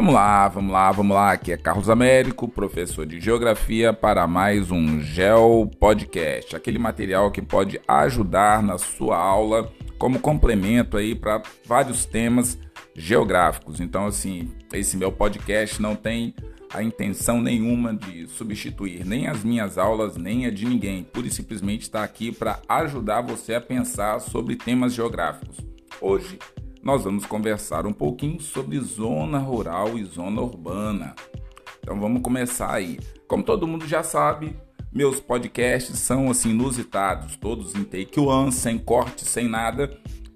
Vamos 0.00 0.14
lá, 0.14 0.48
vamos 0.48 0.72
lá, 0.72 0.92
vamos 0.92 1.14
lá. 1.14 1.32
Aqui 1.32 1.52
é 1.52 1.58
Carlos 1.58 1.90
Américo, 1.90 2.48
professor 2.48 3.04
de 3.04 3.20
Geografia, 3.20 3.92
para 3.92 4.26
mais 4.26 4.70
um 4.70 4.98
Geo 5.02 5.66
Podcast, 5.78 6.56
aquele 6.56 6.78
material 6.78 7.30
que 7.30 7.42
pode 7.42 7.78
ajudar 7.86 8.62
na 8.62 8.78
sua 8.78 9.18
aula 9.18 9.70
como 9.98 10.18
complemento 10.18 10.96
aí 10.96 11.14
para 11.14 11.42
vários 11.66 12.06
temas 12.06 12.56
geográficos. 12.96 13.78
Então, 13.78 14.06
assim, 14.06 14.50
esse 14.72 14.96
meu 14.96 15.12
podcast 15.12 15.82
não 15.82 15.94
tem 15.94 16.34
a 16.72 16.82
intenção 16.82 17.42
nenhuma 17.42 17.92
de 17.92 18.26
substituir 18.26 19.04
nem 19.04 19.26
as 19.26 19.44
minhas 19.44 19.76
aulas, 19.76 20.16
nem 20.16 20.46
a 20.46 20.50
de 20.50 20.64
ninguém. 20.64 21.02
Pura 21.02 21.26
e 21.26 21.30
simplesmente 21.30 21.82
está 21.82 22.02
aqui 22.02 22.32
para 22.32 22.58
ajudar 22.66 23.20
você 23.20 23.52
a 23.52 23.60
pensar 23.60 24.18
sobre 24.18 24.56
temas 24.56 24.94
geográficos. 24.94 25.58
Hoje 26.00 26.38
nós 26.82 27.04
vamos 27.04 27.26
conversar 27.26 27.86
um 27.86 27.92
pouquinho 27.92 28.40
sobre 28.40 28.78
zona 28.80 29.38
rural 29.38 29.98
e 29.98 30.04
zona 30.04 30.40
urbana. 30.40 31.14
Então 31.78 31.98
vamos 32.00 32.22
começar 32.22 32.72
aí. 32.72 32.98
Como 33.28 33.42
todo 33.42 33.66
mundo 33.66 33.86
já 33.86 34.02
sabe, 34.02 34.56
meus 34.92 35.20
podcasts 35.20 35.98
são 35.98 36.30
assim 36.30 36.50
inusitados, 36.50 37.36
todos 37.36 37.74
em 37.74 37.84
take 37.84 38.18
one, 38.18 38.50
sem 38.50 38.78
corte, 38.78 39.24
sem 39.24 39.46
nada 39.46 39.90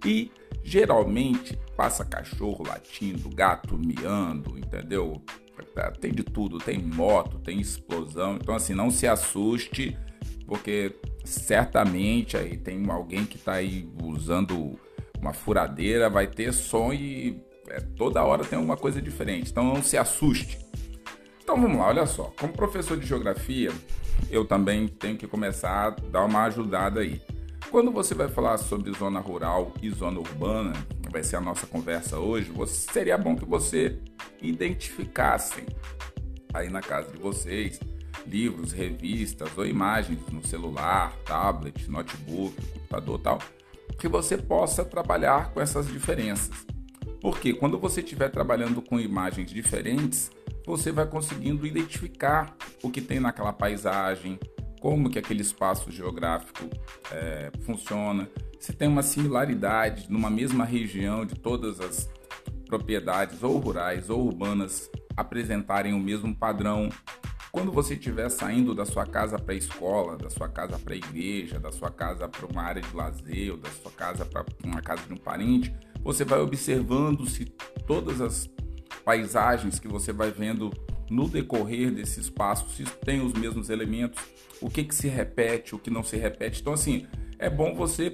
e 0.04 0.30
geralmente 0.62 1.58
passa 1.76 2.04
cachorro 2.04 2.64
latindo, 2.66 3.28
gato 3.30 3.76
miando, 3.76 4.58
entendeu? 4.58 5.22
Tem 6.00 6.12
de 6.12 6.22
tudo, 6.22 6.58
tem 6.58 6.78
moto, 6.78 7.38
tem 7.38 7.60
explosão. 7.60 8.36
Então 8.36 8.54
assim, 8.54 8.74
não 8.74 8.90
se 8.90 9.06
assuste, 9.06 9.96
porque 10.46 10.94
certamente 11.24 12.36
aí 12.36 12.56
tem 12.56 12.88
alguém 12.90 13.24
que 13.24 13.36
está 13.36 13.54
aí 13.54 13.88
usando 14.02 14.78
uma 15.20 15.32
furadeira, 15.32 16.10
vai 16.10 16.26
ter 16.26 16.52
som 16.52 16.92
e 16.92 17.42
é, 17.68 17.80
toda 17.80 18.22
hora 18.22 18.44
tem 18.44 18.56
alguma 18.56 18.76
coisa 18.76 19.00
diferente. 19.00 19.50
Então 19.50 19.64
não 19.64 19.82
se 19.82 19.96
assuste. 19.96 20.58
Então 21.42 21.60
vamos 21.60 21.78
lá, 21.78 21.88
olha 21.88 22.06
só. 22.06 22.32
Como 22.38 22.52
professor 22.52 22.96
de 22.98 23.06
geografia, 23.06 23.70
eu 24.30 24.44
também 24.44 24.88
tenho 24.88 25.16
que 25.16 25.26
começar 25.26 25.86
a 25.86 25.90
dar 25.90 26.24
uma 26.24 26.44
ajudada 26.44 27.00
aí. 27.00 27.20
Quando 27.70 27.90
você 27.90 28.14
vai 28.14 28.28
falar 28.28 28.56
sobre 28.58 28.92
zona 28.92 29.18
rural 29.18 29.72
e 29.82 29.90
zona 29.90 30.20
urbana, 30.20 30.72
vai 31.10 31.22
ser 31.22 31.36
a 31.36 31.40
nossa 31.40 31.66
conversa 31.66 32.18
hoje, 32.18 32.52
seria 32.66 33.18
bom 33.18 33.34
que 33.34 33.44
você 33.44 33.98
identificassem 34.40 35.64
aí 36.52 36.68
na 36.68 36.80
casa 36.80 37.10
de 37.10 37.18
vocês 37.18 37.80
livros, 38.26 38.72
revistas 38.72 39.50
ou 39.56 39.66
imagens 39.66 40.18
no 40.30 40.46
celular, 40.46 41.12
tablet, 41.24 41.90
notebook, 41.90 42.54
computador 42.72 43.18
tal, 43.18 43.38
que 43.98 44.08
você 44.08 44.36
possa 44.36 44.84
trabalhar 44.84 45.52
com 45.52 45.60
essas 45.60 45.86
diferenças. 45.86 46.66
Porque 47.20 47.54
quando 47.54 47.78
você 47.78 48.00
estiver 48.00 48.28
trabalhando 48.28 48.82
com 48.82 49.00
imagens 49.00 49.50
diferentes, 49.50 50.30
você 50.66 50.92
vai 50.92 51.06
conseguindo 51.06 51.66
identificar 51.66 52.54
o 52.82 52.90
que 52.90 53.00
tem 53.00 53.20
naquela 53.20 53.52
paisagem, 53.52 54.38
como 54.80 55.08
que 55.08 55.18
aquele 55.18 55.40
espaço 55.40 55.90
geográfico 55.90 56.68
é, 57.10 57.50
funciona, 57.62 58.28
se 58.60 58.72
tem 58.72 58.88
uma 58.88 59.02
similaridade 59.02 60.06
numa 60.10 60.30
mesma 60.30 60.64
região 60.64 61.24
de 61.24 61.34
todas 61.34 61.80
as 61.80 62.10
propriedades 62.66 63.42
ou 63.42 63.58
rurais 63.58 64.10
ou 64.10 64.26
urbanas 64.26 64.90
apresentarem 65.16 65.92
o 65.92 65.98
mesmo 65.98 66.34
padrão, 66.34 66.88
quando 67.54 67.70
você 67.70 67.94
estiver 67.94 68.28
saindo 68.30 68.74
da 68.74 68.84
sua 68.84 69.06
casa 69.06 69.38
para 69.38 69.54
a 69.54 69.56
escola, 69.56 70.18
da 70.18 70.28
sua 70.28 70.48
casa 70.48 70.76
para 70.76 70.92
a 70.92 70.96
igreja, 70.96 71.56
da 71.56 71.70
sua 71.70 71.88
casa 71.88 72.28
para 72.28 72.44
uma 72.46 72.60
área 72.60 72.82
de 72.82 72.96
lazer, 72.96 73.52
ou 73.52 73.56
da 73.56 73.70
sua 73.70 73.92
casa 73.92 74.24
para 74.24 74.44
uma 74.64 74.82
casa 74.82 75.02
de 75.06 75.12
um 75.12 75.16
parente, 75.16 75.72
você 76.02 76.24
vai 76.24 76.40
observando 76.40 77.24
se 77.30 77.44
todas 77.86 78.20
as 78.20 78.50
paisagens 79.04 79.78
que 79.78 79.86
você 79.86 80.12
vai 80.12 80.32
vendo 80.32 80.72
no 81.08 81.28
decorrer 81.28 81.92
desse 81.94 82.18
espaço, 82.18 82.68
se 82.70 82.82
tem 83.04 83.24
os 83.24 83.32
mesmos 83.34 83.70
elementos, 83.70 84.20
o 84.60 84.68
que, 84.68 84.82
que 84.82 84.94
se 84.94 85.06
repete, 85.06 85.76
o 85.76 85.78
que 85.78 85.90
não 85.90 86.02
se 86.02 86.16
repete. 86.16 86.60
Então, 86.60 86.72
assim, 86.72 87.06
é 87.38 87.48
bom 87.48 87.72
você 87.72 88.10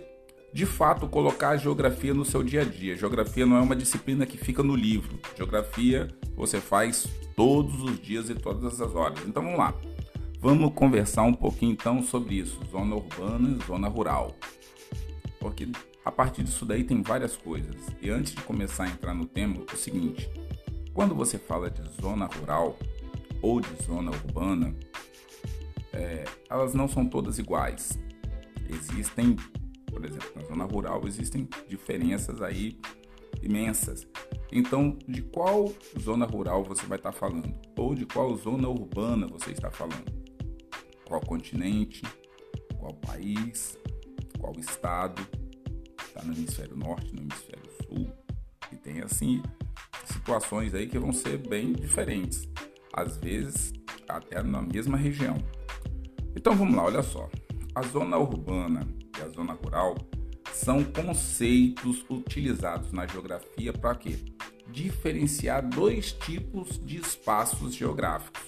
de 0.53 0.67
fato 0.67 1.09
colocar 1.09 1.51
a 1.51 1.57
geografia 1.57 2.13
no 2.13 2.25
seu 2.25 2.43
dia 2.43 2.63
a 2.63 2.65
dia. 2.65 2.97
Geografia 2.97 3.47
não 3.47 3.57
é 3.57 3.61
uma 3.61 3.77
disciplina 3.77 4.27
que 4.27 4.37
fica 4.37 4.63
no 4.63 4.75
livro. 4.75 5.19
Geografia 5.37 6.09
você 6.37 6.61
faz 6.61 7.07
todos 7.37 7.83
os 7.83 8.01
dias 8.01 8.29
e 8.31 8.35
todas 8.35 8.81
as 8.81 8.95
horas. 8.95 9.19
Então 9.27 9.43
vamos 9.43 9.59
lá. 9.59 9.75
Vamos 10.41 10.73
conversar 10.73 11.23
um 11.23 11.35
pouquinho 11.35 11.73
então 11.73 12.03
sobre 12.03 12.37
isso, 12.37 12.59
zona 12.71 12.97
urbana 12.97 13.59
zona 13.67 13.89
rural. 13.89 14.35
Porque 15.39 15.69
a 16.05 16.11
partir 16.11 16.43
disso 16.43 16.65
daí 16.65 16.83
tem 16.83 17.03
várias 17.03 17.37
coisas. 17.37 17.77
E 18.01 18.11
antes 18.11 18.35
de 18.35 18.43
começar 18.43 18.85
a 18.85 18.89
entrar 18.89 19.15
no 19.15 19.27
tema, 19.27 19.57
é 19.71 19.75
o 19.75 19.77
seguinte: 19.77 20.31
quando 20.95 21.15
você 21.15 21.39
fala 21.39 21.71
de 21.71 21.83
zona 22.01 22.27
rural 22.27 22.79
ou 23.43 23.61
de 23.61 23.83
zona 23.85 24.11
urbana, 24.11 24.75
é, 25.93 26.25
elas 26.49 26.75
não 26.75 26.89
são 26.89 27.07
todas 27.07 27.39
iguais. 27.39 27.99
Existem, 28.69 29.37
por 29.91 30.05
exemplo, 30.05 30.31
na 30.37 30.43
zona 30.43 30.65
rural 30.65 31.03
existem 31.07 31.49
diferenças 31.69 32.41
aí 32.41 32.79
imensas. 33.43 34.07
Então, 34.53 34.97
de 35.07 35.23
qual 35.23 35.73
zona 35.99 36.27
rural 36.27 36.65
você 36.65 36.87
vai 36.87 36.99
estar 36.99 37.13
falando? 37.13 37.55
Ou 37.77 37.95
de 37.95 38.07
qual 38.07 38.35
zona 38.37 38.69
urbana 38.69 39.27
você 39.27 39.51
está 39.51 39.71
falando? 39.71 40.13
Qual 41.05 41.21
continente? 41.21 42.03
Qual 42.79 42.95
país? 42.95 43.79
Qual 44.39 44.55
estado? 44.59 45.27
Está 46.07 46.23
no 46.25 46.33
hemisfério 46.33 46.77
norte, 46.77 47.15
no 47.15 47.23
hemisfério 47.23 47.71
sul? 47.83 48.11
E 48.73 48.77
tem 48.77 49.01
assim 49.01 49.43
situações 50.05 50.75
aí 50.75 50.87
que 50.87 50.99
vão 50.99 51.13
ser 51.13 51.39
bem 51.39 51.73
diferentes, 51.73 52.49
às 52.93 53.17
vezes 53.17 53.73
até 54.09 54.43
na 54.43 54.63
mesma 54.63 54.97
região. 54.97 55.37
Então 56.37 56.55
vamos 56.55 56.75
lá, 56.75 56.85
olha 56.85 57.03
só. 57.03 57.29
A 57.75 57.83
zona 57.83 58.19
urbana 58.19 58.87
zona 59.41 59.55
rural 59.55 59.97
são 60.53 60.85
conceitos 60.85 62.05
utilizados 62.11 62.93
na 62.93 63.07
geografia 63.07 63.73
para 63.73 63.95
quê? 63.95 64.19
Diferenciar 64.69 65.67
dois 65.67 66.13
tipos 66.13 66.79
de 66.85 66.99
espaços 66.99 67.75
geográficos. 67.75 68.43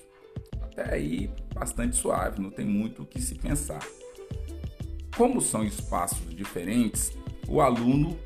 Até 0.60 0.94
aí, 0.94 1.30
bastante 1.54 1.96
suave, 1.96 2.40
não 2.40 2.50
tem 2.50 2.66
muito 2.66 3.02
o 3.02 3.06
que 3.06 3.20
se 3.20 3.34
pensar. 3.34 3.82
Como 5.16 5.40
são 5.40 5.64
espaços 5.64 6.34
diferentes, 6.34 7.12
o 7.48 7.60
aluno 7.60 8.18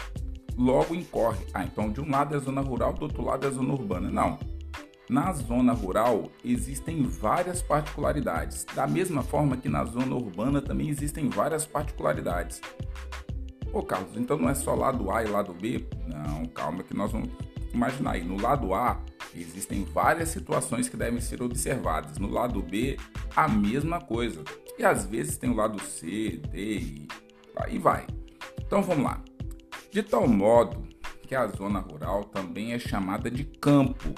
logo 0.56 0.94
incorre. 0.94 1.44
Ah, 1.54 1.64
então 1.64 1.90
de 1.90 2.00
um 2.00 2.10
lado 2.10 2.34
é 2.34 2.38
a 2.38 2.40
zona 2.40 2.60
rural, 2.60 2.92
do 2.92 3.02
outro 3.02 3.24
lado 3.24 3.44
é 3.44 3.48
a 3.48 3.52
zona 3.52 3.72
urbana. 3.72 4.10
Não. 4.10 4.38
Na 5.08 5.32
zona 5.32 5.72
rural 5.72 6.30
existem 6.44 7.04
várias 7.04 7.62
particularidades, 7.62 8.64
da 8.74 8.88
mesma 8.88 9.22
forma 9.22 9.56
que 9.56 9.68
na 9.68 9.84
zona 9.84 10.16
urbana 10.16 10.60
também 10.60 10.88
existem 10.88 11.28
várias 11.28 11.64
particularidades. 11.64 12.60
Pô, 13.70 13.82
Carlos, 13.82 14.16
então 14.16 14.36
não 14.36 14.48
é 14.48 14.54
só 14.54 14.74
lado 14.74 15.10
A 15.12 15.22
e 15.22 15.28
lado 15.28 15.54
B? 15.54 15.86
Não, 16.08 16.46
calma 16.46 16.82
que 16.82 16.94
nós 16.94 17.12
vamos 17.12 17.30
imaginar 17.72 18.12
aí. 18.12 18.24
No 18.24 18.40
lado 18.40 18.74
A 18.74 19.00
existem 19.34 19.84
várias 19.84 20.30
situações 20.30 20.88
que 20.88 20.96
devem 20.96 21.20
ser 21.20 21.40
observadas. 21.40 22.18
No 22.18 22.28
lado 22.28 22.60
B, 22.60 22.96
a 23.34 23.46
mesma 23.46 24.00
coisa. 24.00 24.42
E 24.76 24.84
às 24.84 25.04
vezes 25.04 25.36
tem 25.36 25.50
o 25.50 25.54
lado 25.54 25.80
C, 25.82 26.40
D 26.50 26.78
e 26.78 27.08
aí 27.56 27.78
vai. 27.78 28.06
Então 28.60 28.82
vamos 28.82 29.04
lá. 29.04 29.22
De 29.92 30.02
tal 30.02 30.26
modo 30.26 30.82
que 31.22 31.34
a 31.34 31.46
zona 31.46 31.78
rural 31.78 32.24
também 32.24 32.72
é 32.72 32.78
chamada 32.78 33.30
de 33.30 33.44
campo. 33.44 34.14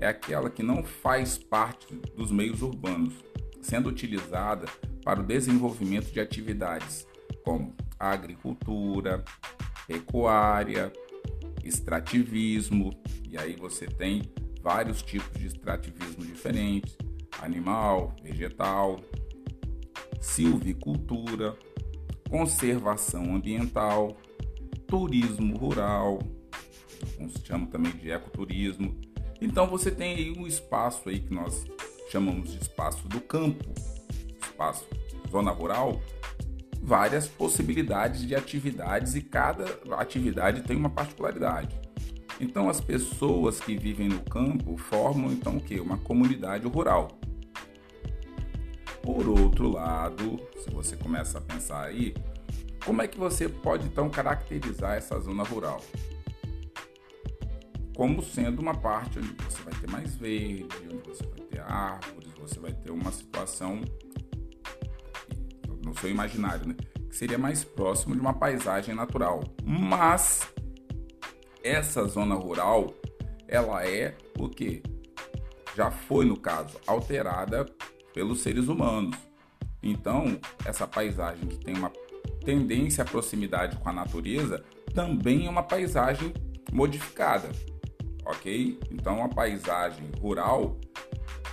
É 0.00 0.06
aquela 0.06 0.48
que 0.48 0.62
não 0.62 0.82
faz 0.82 1.36
parte 1.36 1.94
dos 2.16 2.32
meios 2.32 2.62
urbanos, 2.62 3.12
sendo 3.60 3.90
utilizada 3.90 4.66
para 5.04 5.20
o 5.20 5.22
desenvolvimento 5.22 6.10
de 6.10 6.18
atividades 6.18 7.06
como 7.44 7.74
agricultura, 7.98 9.22
pecuária, 9.86 10.90
extrativismo, 11.62 12.98
e 13.28 13.36
aí 13.36 13.54
você 13.54 13.86
tem 13.86 14.22
vários 14.62 15.02
tipos 15.02 15.38
de 15.38 15.48
extrativismo 15.48 16.24
diferentes: 16.24 16.96
animal, 17.42 18.16
vegetal, 18.22 19.00
silvicultura, 20.18 21.58
conservação 22.30 23.34
ambiental, 23.34 24.16
turismo 24.86 25.58
rural, 25.58 26.20
alguns 27.02 27.34
chamam 27.44 27.66
também 27.66 27.92
de 27.92 28.10
ecoturismo. 28.10 29.09
Então 29.40 29.66
você 29.66 29.90
tem 29.90 30.14
aí 30.14 30.30
um 30.36 30.46
espaço 30.46 31.08
aí 31.08 31.20
que 31.20 31.32
nós 31.32 31.64
chamamos 32.10 32.52
de 32.52 32.60
espaço 32.60 33.08
do 33.08 33.20
campo, 33.20 33.64
espaço 34.42 34.84
zona 35.30 35.50
rural, 35.50 36.00
várias 36.82 37.28
possibilidades 37.28 38.26
de 38.26 38.34
atividades 38.34 39.14
e 39.14 39.22
cada 39.22 39.64
atividade 39.96 40.62
tem 40.62 40.76
uma 40.76 40.90
particularidade. 40.90 41.80
Então 42.40 42.68
as 42.68 42.80
pessoas 42.80 43.60
que 43.60 43.76
vivem 43.76 44.08
no 44.08 44.20
campo 44.20 44.76
formam 44.76 45.30
então 45.30 45.56
o 45.56 45.60
que? 45.60 45.78
Uma 45.78 45.98
comunidade 45.98 46.66
rural. 46.66 47.08
Por 49.02 49.28
outro 49.28 49.70
lado, 49.70 50.40
se 50.58 50.70
você 50.70 50.96
começa 50.96 51.38
a 51.38 51.40
pensar 51.40 51.84
aí, 51.84 52.14
como 52.84 53.02
é 53.02 53.08
que 53.08 53.18
você 53.18 53.48
pode 53.48 53.86
então 53.86 54.10
caracterizar 54.10 54.96
essa 54.96 55.18
zona 55.20 55.42
rural? 55.42 55.82
Como 57.96 58.22
sendo 58.22 58.60
uma 58.60 58.74
parte 58.74 59.18
onde 59.18 59.34
você 59.44 59.62
vai 59.62 59.74
ter 59.74 59.90
mais 59.90 60.14
verde, 60.16 60.68
onde 60.84 61.08
você 61.08 61.26
vai 61.26 61.40
ter 61.40 61.60
árvores, 61.60 62.32
você 62.38 62.58
vai 62.58 62.72
ter 62.72 62.90
uma 62.90 63.12
situação 63.12 63.80
no 65.84 65.96
seu 65.98 66.10
imaginário, 66.10 66.68
né? 66.68 66.76
Que 67.08 67.16
seria 67.16 67.38
mais 67.38 67.64
próximo 67.64 68.14
de 68.14 68.20
uma 68.20 68.34
paisagem 68.34 68.94
natural. 68.94 69.42
Mas 69.64 70.48
essa 71.62 72.04
zona 72.04 72.34
rural, 72.34 72.94
ela 73.48 73.84
é 73.86 74.16
o 74.38 74.48
que? 74.48 74.82
Já 75.76 75.90
foi, 75.90 76.24
no 76.24 76.38
caso, 76.38 76.78
alterada 76.86 77.66
pelos 78.14 78.40
seres 78.40 78.68
humanos. 78.68 79.16
Então, 79.82 80.38
essa 80.64 80.86
paisagem 80.86 81.48
que 81.48 81.58
tem 81.58 81.76
uma 81.76 81.90
tendência 82.44 83.02
à 83.02 83.04
proximidade 83.04 83.76
com 83.76 83.88
a 83.88 83.92
natureza 83.92 84.64
também 84.94 85.46
é 85.46 85.50
uma 85.50 85.62
paisagem 85.62 86.32
modificada, 86.72 87.50
ok? 88.30 88.78
Então, 88.90 89.22
a 89.22 89.28
paisagem 89.28 90.10
rural, 90.20 90.76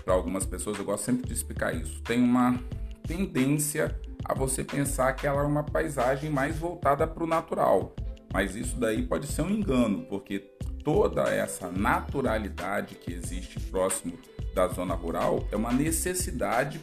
para 0.03 0.13
algumas 0.13 0.45
pessoas, 0.45 0.77
eu 0.79 0.85
gosto 0.85 1.03
sempre 1.03 1.27
de 1.27 1.33
explicar 1.33 1.75
isso, 1.75 2.01
tem 2.01 2.21
uma 2.21 2.59
tendência 3.07 3.99
a 4.23 4.33
você 4.33 4.63
pensar 4.63 5.13
que 5.13 5.25
ela 5.25 5.41
é 5.41 5.45
uma 5.45 5.63
paisagem 5.63 6.29
mais 6.29 6.57
voltada 6.59 7.07
para 7.07 7.23
o 7.23 7.27
natural. 7.27 7.95
Mas 8.33 8.55
isso 8.55 8.77
daí 8.77 9.03
pode 9.03 9.27
ser 9.27 9.41
um 9.41 9.49
engano, 9.49 10.05
porque 10.05 10.39
toda 10.83 11.23
essa 11.23 11.71
naturalidade 11.71 12.95
que 12.95 13.13
existe 13.13 13.59
próximo 13.59 14.17
da 14.53 14.67
zona 14.67 14.93
rural 14.95 15.47
é 15.51 15.55
uma 15.55 15.71
necessidade 15.71 16.81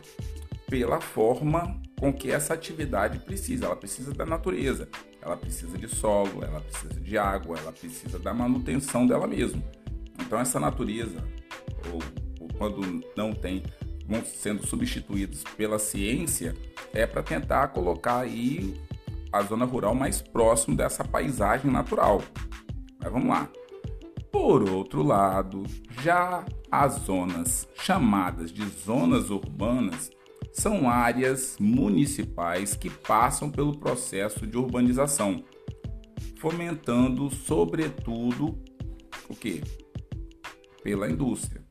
pela 0.68 1.00
forma 1.00 1.80
com 1.98 2.12
que 2.12 2.30
essa 2.30 2.54
atividade 2.54 3.18
precisa. 3.18 3.66
Ela 3.66 3.76
precisa 3.76 4.12
da 4.12 4.24
natureza, 4.24 4.88
ela 5.20 5.36
precisa 5.36 5.76
de 5.78 5.88
solo, 5.88 6.42
ela 6.42 6.60
precisa 6.60 7.00
de 7.00 7.18
água, 7.18 7.58
ela 7.58 7.72
precisa 7.72 8.18
da 8.18 8.32
manutenção 8.34 9.06
dela 9.06 9.26
mesma. 9.26 9.62
Então 10.26 10.38
essa 10.38 10.58
natureza, 10.58 11.22
ou, 11.92 12.00
ou 12.40 12.48
quando 12.56 13.04
não 13.16 13.32
tem, 13.32 13.62
vão 14.06 14.24
sendo 14.24 14.66
substituídos 14.66 15.42
pela 15.56 15.78
ciência, 15.78 16.54
é 16.92 17.06
para 17.06 17.22
tentar 17.22 17.68
colocar 17.68 18.20
aí 18.20 18.74
a 19.32 19.42
zona 19.42 19.64
rural 19.64 19.94
mais 19.94 20.22
próximo 20.22 20.76
dessa 20.76 21.04
paisagem 21.04 21.70
natural. 21.70 22.22
Mas 23.02 23.12
vamos 23.12 23.28
lá. 23.28 23.48
Por 24.30 24.68
outro 24.68 25.02
lado, 25.02 25.62
já 26.02 26.44
as 26.70 26.94
zonas 27.04 27.68
chamadas 27.74 28.52
de 28.52 28.64
zonas 28.66 29.30
urbanas 29.30 30.10
são 30.52 30.88
áreas 30.88 31.56
municipais 31.58 32.74
que 32.76 32.88
passam 32.88 33.50
pelo 33.50 33.78
processo 33.78 34.46
de 34.46 34.56
urbanização, 34.56 35.44
fomentando 36.38 37.30
sobretudo 37.30 38.58
o 39.28 39.34
que? 39.34 39.62
Pela 40.84 41.10
indústria. 41.10 41.62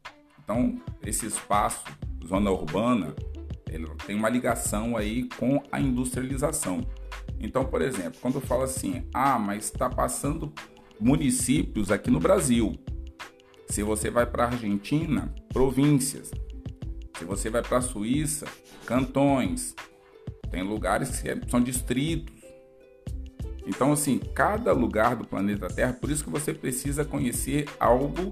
Então, 0.44 0.81
esse 1.01 1.25
espaço, 1.25 1.86
zona 2.27 2.51
urbana, 2.51 3.15
ele 3.69 3.88
tem 4.06 4.15
uma 4.15 4.27
ligação 4.27 4.98
aí 4.98 5.30
com 5.38 5.63
a 5.71 5.80
industrialização. 5.80 6.81
Então, 7.39 7.63
por 7.63 7.81
exemplo, 7.81 8.19
quando 8.21 8.36
eu 8.36 8.42
falo 8.42 8.63
assim, 8.63 9.07
ah, 9.13 9.39
mas 9.39 9.65
está 9.65 9.89
passando 9.89 10.51
municípios 11.00 11.92
aqui 11.92 12.12
no 12.12 12.19
Brasil. 12.19 12.77
Se 13.68 13.83
você 13.83 14.10
vai 14.10 14.25
para 14.25 14.45
a 14.45 14.48
Argentina, 14.48 15.33
províncias. 15.50 16.31
Se 17.18 17.25
você 17.25 17.50
vai 17.50 17.62
para 17.62 17.77
a 17.77 17.81
Suíça, 17.81 18.45
cantões. 18.86 19.75
Tem 20.51 20.63
lugares 20.63 21.21
que 21.21 21.50
são 21.50 21.62
distritos. 21.62 22.33
Então, 23.66 23.94
assim, 23.94 24.19
cada 24.19 24.74
lugar 24.74 25.16
do 25.16 25.25
planeta 25.25 25.68
Terra, 25.68 25.94
por 25.94 26.12
isso 26.12 26.24
que 26.24 26.30
você 26.30 26.54
precisa 26.54 27.06
conhecer 27.06 27.68
algo 27.80 28.31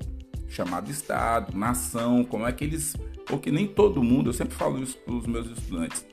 chamado 0.52 0.92
Estado, 0.92 1.58
nação, 1.58 2.24
como 2.24 2.46
é 2.46 2.52
que 2.52 2.64
eles 2.64 2.96
porque 3.26 3.50
nem 3.50 3.66
todo 3.66 4.04
mundo, 4.04 4.30
eu 4.30 4.34
sempre 4.34 4.56
falo 4.56 4.84
isso 4.84 4.98
para 4.98 5.14
os 5.14 5.26
meus 5.26 5.48
estudantes, 5.50 6.06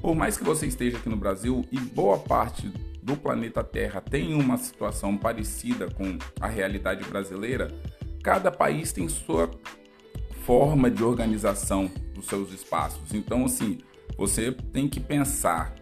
por 0.00 0.14
mais 0.14 0.36
que 0.36 0.44
você 0.44 0.66
esteja 0.66 0.96
aqui 0.98 1.08
no 1.08 1.16
Brasil 1.16 1.64
e 1.72 1.80
boa 1.80 2.18
parte 2.18 2.70
do 3.02 3.16
planeta 3.16 3.64
Terra 3.64 4.00
tem 4.00 4.34
uma 4.34 4.56
situação 4.56 5.16
parecida 5.16 5.90
com 5.90 6.16
a 6.40 6.46
realidade 6.46 7.04
brasileira, 7.08 7.74
cada 8.22 8.52
país 8.52 8.92
tem 8.92 9.08
sua 9.08 9.50
forma 10.46 10.90
de 10.90 11.02
organização 11.02 11.90
dos 12.14 12.26
seus 12.26 12.52
espaços. 12.52 13.12
Então, 13.12 13.44
assim, 13.44 13.78
você 14.16 14.52
tem 14.52 14.86
que 14.88 15.00
pensar 15.00 15.74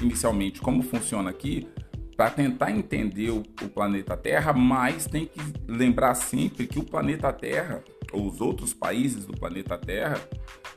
inicialmente 0.00 0.60
como 0.60 0.82
funciona 0.82 1.30
aqui 1.30 1.68
para 2.16 2.30
tentar 2.30 2.70
entender 2.70 3.30
o, 3.30 3.42
o, 3.62 3.68
planeta 3.68 4.16
Terra, 4.16 4.52
mas 4.52 5.06
tem 5.06 5.26
que 5.26 5.40
lembrar 5.66 6.14
sempre 6.14 6.66
que 6.66 6.78
o 6.78 6.84
planeta 6.84 7.32
Terra 7.32 7.82
ou 8.12 8.26
os 8.26 8.40
outros 8.40 8.72
países 8.72 9.24
do 9.24 9.32
planeta 9.32 9.76
Terra, 9.76 10.20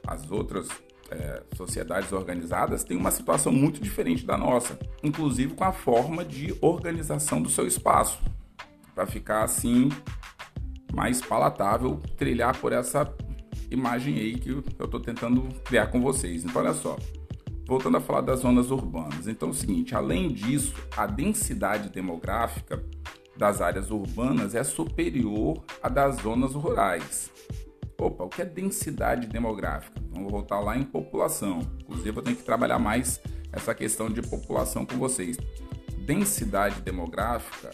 as 0.05 0.31
outras 0.31 0.67
é, 1.11 1.43
sociedades 1.55 2.11
organizadas, 2.11 2.83
têm 2.83 2.97
uma 2.97 3.11
situação 3.11 3.51
muito 3.51 3.79
diferente 3.79 4.25
da 4.25 4.37
nossa, 4.37 4.79
inclusive 5.03 5.53
com 5.53 5.63
a 5.63 5.71
forma 5.71 6.25
de 6.25 6.55
organização 6.59 7.41
do 7.41 7.49
seu 7.49 7.67
espaço, 7.67 8.19
para 8.95 9.05
ficar 9.05 9.43
assim 9.43 9.89
mais 10.91 11.21
palatável 11.21 12.01
trilhar 12.17 12.57
por 12.57 12.73
essa 12.73 13.13
imagem 13.69 14.15
aí 14.15 14.39
que 14.39 14.49
eu 14.49 14.59
estou 14.59 14.99
tentando 14.99 15.43
criar 15.63 15.87
com 15.87 16.01
vocês. 16.01 16.43
Então, 16.43 16.61
olha 16.61 16.73
só. 16.73 16.97
Voltando 17.67 17.97
a 17.97 18.01
falar 18.01 18.21
das 18.21 18.39
zonas 18.39 18.71
urbanas. 18.71 19.27
Então 19.27 19.49
é 19.49 19.51
o 19.51 19.53
seguinte, 19.53 19.93
além 19.93 20.31
disso, 20.31 20.73
a 20.95 21.05
densidade 21.05 21.89
demográfica 21.89 22.81
das 23.35 23.61
áreas 23.61 23.91
urbanas 23.91 24.55
é 24.55 24.63
superior 24.63 25.61
à 25.83 25.89
das 25.89 26.21
zonas 26.21 26.53
rurais. 26.53 27.29
Opa, 27.99 28.23
o 28.23 28.29
que 28.29 28.41
é 28.41 28.45
densidade 28.45 29.27
demográfica? 29.27 30.01
Vamos 30.11 30.31
voltar 30.31 30.59
lá 30.59 30.77
em 30.77 30.83
população. 30.83 31.59
Inclusive, 31.81 32.17
eu 32.17 32.23
tenho 32.23 32.37
que 32.37 32.43
trabalhar 32.43 32.79
mais 32.79 33.19
essa 33.51 33.75
questão 33.75 34.09
de 34.09 34.21
população 34.21 34.85
com 34.85 34.97
vocês. 34.97 35.37
Densidade 36.05 36.81
demográfica 36.81 37.71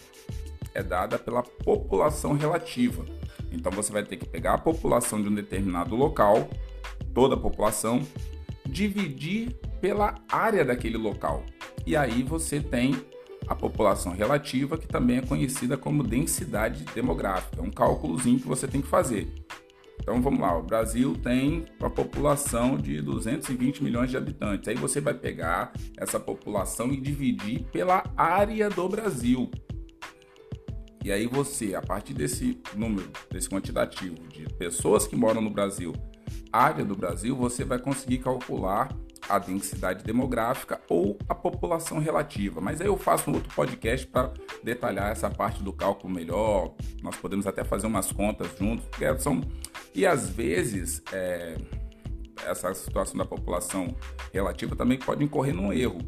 é 0.74 0.82
dada 0.82 1.18
pela 1.18 1.42
população 1.42 2.32
relativa. 2.32 3.04
Então, 3.52 3.70
você 3.70 3.92
vai 3.92 4.02
ter 4.02 4.16
que 4.16 4.26
pegar 4.26 4.54
a 4.54 4.58
população 4.58 5.22
de 5.22 5.28
um 5.28 5.34
determinado 5.34 5.94
local, 5.94 6.48
toda 7.14 7.34
a 7.34 7.38
população, 7.38 8.02
dividir 8.66 9.56
pela 9.84 10.14
área 10.30 10.64
daquele 10.64 10.96
local. 10.96 11.44
E 11.84 11.94
aí 11.94 12.22
você 12.22 12.58
tem 12.58 12.94
a 13.46 13.54
população 13.54 14.12
relativa, 14.12 14.78
que 14.78 14.88
também 14.88 15.18
é 15.18 15.20
conhecida 15.20 15.76
como 15.76 16.02
densidade 16.02 16.84
demográfica. 16.94 17.60
É 17.60 17.62
um 17.62 17.70
cálculozinho 17.70 18.40
que 18.40 18.48
você 18.48 18.66
tem 18.66 18.80
que 18.80 18.88
fazer. 18.88 19.30
Então 20.00 20.22
vamos 20.22 20.40
lá, 20.40 20.56
o 20.56 20.62
Brasil 20.62 21.14
tem 21.22 21.66
uma 21.78 21.90
população 21.90 22.78
de 22.78 23.02
220 23.02 23.84
milhões 23.84 24.08
de 24.08 24.16
habitantes. 24.16 24.66
Aí 24.68 24.74
você 24.74 25.02
vai 25.02 25.12
pegar 25.12 25.70
essa 25.98 26.18
população 26.18 26.90
e 26.90 26.98
dividir 26.98 27.64
pela 27.64 28.04
área 28.16 28.70
do 28.70 28.88
Brasil. 28.88 29.50
E 31.04 31.12
aí 31.12 31.26
você, 31.26 31.74
a 31.74 31.82
partir 31.82 32.14
desse 32.14 32.58
número, 32.74 33.10
desse 33.30 33.50
quantitativo 33.50 34.16
de 34.28 34.48
pessoas 34.54 35.06
que 35.06 35.14
moram 35.14 35.42
no 35.42 35.50
Brasil, 35.50 35.92
área 36.50 36.86
do 36.86 36.96
Brasil, 36.96 37.36
você 37.36 37.64
vai 37.64 37.78
conseguir 37.78 38.20
calcular 38.20 38.88
a 39.28 39.38
densidade 39.38 40.04
demográfica 40.04 40.80
ou 40.88 41.18
a 41.28 41.34
população 41.34 41.98
relativa. 41.98 42.60
Mas 42.60 42.80
aí 42.80 42.86
eu 42.86 42.96
faço 42.96 43.30
um 43.30 43.34
outro 43.34 43.54
podcast 43.54 44.06
para 44.06 44.32
detalhar 44.62 45.10
essa 45.10 45.30
parte 45.30 45.62
do 45.62 45.72
cálculo 45.72 46.12
melhor. 46.12 46.74
Nós 47.02 47.16
podemos 47.16 47.46
até 47.46 47.64
fazer 47.64 47.86
umas 47.86 48.12
contas 48.12 48.48
juntos, 48.58 48.86
porque 48.86 49.18
são 49.18 49.40
e 49.94 50.04
às 50.04 50.28
vezes 50.28 51.02
é, 51.12 51.56
essa 52.46 52.72
situação 52.74 53.16
da 53.16 53.24
população 53.24 53.94
relativa 54.32 54.74
também 54.74 54.98
pode 54.98 55.22
incorrer 55.22 55.54
num 55.54 55.72
erro, 55.72 55.98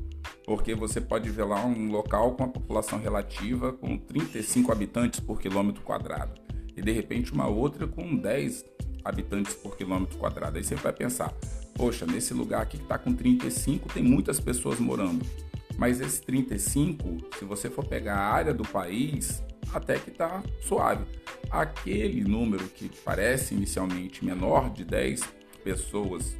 porque 0.44 0.75
você 0.75 1.00
pode 1.00 1.30
ver 1.30 1.44
lá 1.44 1.64
um 1.64 1.90
local 1.90 2.35
com 2.35 2.44
a 2.44 2.49
população 2.49 2.99
relativa 2.99 3.73
com 3.73 3.96
35 3.96 4.73
habitantes 4.73 5.20
por 5.20 5.40
quilômetro 5.40 5.82
quadrado 5.82 6.46
e 6.76 6.82
de 6.82 6.92
repente 6.92 7.32
uma 7.32 7.49
outra 7.49 7.87
com 7.87 8.14
10 8.14 8.64
habitantes 9.04 9.54
por 9.54 9.76
quilômetro 9.76 10.18
quadrado. 10.18 10.58
Aí 10.58 10.64
você 10.64 10.75
vai 10.75 10.92
pensar, 10.92 11.32
poxa, 11.76 12.06
nesse 12.06 12.33
lugar 12.35 12.62
aqui 12.62 12.78
que 12.78 12.83
está 12.83 12.99
com 12.99 13.14
35 13.14 13.92
tem 13.92 14.02
muitas 14.02 14.40
pessoas 14.40 14.80
morando. 14.80 15.25
Mas 15.76 16.00
esse 16.00 16.23
35, 16.23 17.37
se 17.38 17.45
você 17.45 17.68
for 17.68 17.87
pegar 17.87 18.16
a 18.16 18.33
área 18.33 18.54
do 18.54 18.64
país, 18.64 19.42
até 19.73 19.99
que 19.99 20.11
está 20.11 20.42
suave. 20.61 21.04
Aquele 21.50 22.25
número 22.25 22.64
que 22.64 22.88
parece 23.04 23.54
inicialmente 23.54 24.25
menor, 24.25 24.71
de 24.71 24.85
10 24.85 25.23
pessoas 25.62 26.37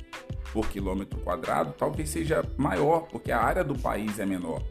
por 0.53 0.69
quilômetro 0.69 1.21
quadrado, 1.21 1.75
talvez 1.77 2.09
seja 2.09 2.45
maior, 2.57 3.01
porque 3.09 3.31
a 3.31 3.41
área 3.41 3.63
do 3.63 3.79
país 3.79 4.19
é 4.19 4.25
menor. 4.27 4.63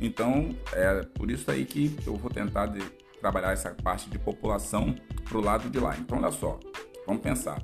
Então, 0.00 0.54
é 0.72 1.02
por 1.14 1.30
isso 1.30 1.50
aí 1.50 1.64
que 1.64 1.96
eu 2.06 2.16
vou 2.16 2.30
tentar 2.30 2.66
de, 2.66 2.80
trabalhar 3.20 3.52
essa 3.52 3.70
parte 3.70 4.08
de 4.10 4.18
população 4.18 4.94
para 5.24 5.38
o 5.38 5.40
lado 5.40 5.70
de 5.70 5.78
lá. 5.78 5.96
Então, 5.98 6.18
olha 6.18 6.30
só, 6.30 6.60
vamos 7.06 7.22
pensar. 7.22 7.62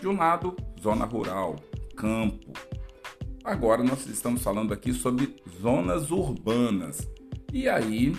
De 0.00 0.08
um 0.08 0.16
lado, 0.16 0.56
zona 0.80 1.04
rural, 1.04 1.56
campo. 2.00 2.50
Agora 3.44 3.84
nós 3.84 4.06
estamos 4.06 4.42
falando 4.42 4.72
aqui 4.72 4.92
sobre 4.94 5.36
zonas 5.60 6.10
urbanas. 6.10 7.06
E 7.52 7.68
aí 7.68 8.16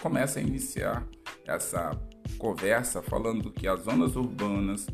começa 0.00 0.40
a 0.40 0.42
iniciar 0.42 1.06
essa 1.46 1.96
conversa 2.38 3.00
falando 3.00 3.52
que 3.52 3.68
as 3.68 3.84
zonas 3.84 4.16
urbanas, 4.16 4.86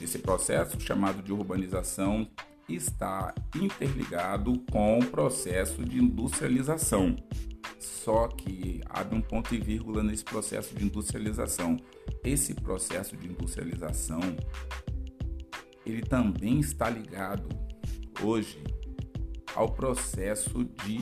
esse 0.00 0.18
processo 0.18 0.80
chamado 0.80 1.22
de 1.22 1.30
urbanização, 1.30 2.26
está 2.66 3.34
interligado 3.54 4.58
com 4.70 4.98
o 4.98 5.06
processo 5.06 5.84
de 5.84 5.98
industrialização. 5.98 7.16
Só 7.78 8.28
que 8.28 8.80
abre 8.88 9.16
um 9.16 9.20
ponto 9.20 9.54
e 9.54 9.58
vírgula 9.58 10.02
nesse 10.02 10.24
processo 10.24 10.74
de 10.74 10.84
industrialização. 10.84 11.76
Esse 12.24 12.54
processo 12.54 13.16
de 13.16 13.28
industrialização 13.28 14.20
ele 15.86 16.02
também 16.02 16.58
está 16.60 16.90
ligado 16.90 17.48
hoje 18.20 18.62
ao 19.54 19.70
processo 19.70 20.64
de 20.84 21.00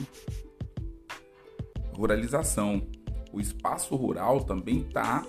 ruralização. 1.93 2.87
O 3.33 3.41
espaço 3.41 3.95
rural 3.95 4.43
também 4.43 4.81
está 4.81 5.25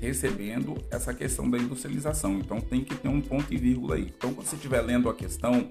recebendo 0.00 0.76
essa 0.90 1.14
questão 1.14 1.50
da 1.50 1.58
industrialização. 1.58 2.38
Então 2.38 2.60
tem 2.60 2.84
que 2.84 2.94
ter 2.94 3.08
um 3.08 3.20
ponto 3.20 3.52
e 3.52 3.56
vírgula 3.56 3.96
aí. 3.96 4.12
Então 4.16 4.32
quando 4.34 4.46
você 4.46 4.56
estiver 4.56 4.82
lendo 4.82 5.08
a 5.08 5.14
questão 5.14 5.70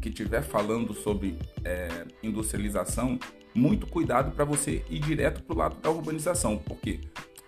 que 0.00 0.10
estiver 0.10 0.42
falando 0.42 0.92
sobre 0.92 1.38
é, 1.64 2.04
industrialização, 2.22 3.18
muito 3.54 3.86
cuidado 3.86 4.32
para 4.32 4.44
você 4.44 4.84
ir 4.90 4.98
direto 5.00 5.42
para 5.42 5.54
o 5.54 5.58
lado 5.58 5.80
da 5.80 5.90
urbanização, 5.90 6.58
porque 6.58 7.00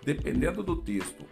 dependendo 0.03 0.63
do 0.63 0.75
texto, 0.75 1.25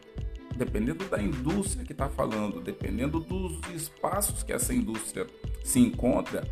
dependendo 0.55 1.05
da 1.05 1.21
indústria 1.21 1.85
que 1.85 1.91
está 1.91 2.09
falando, 2.09 2.61
dependendo 2.61 3.19
dos 3.19 3.59
espaços 3.73 4.43
que 4.43 4.53
essa 4.53 4.73
indústria 4.73 5.27
se 5.63 5.79
encontra, 5.79 6.43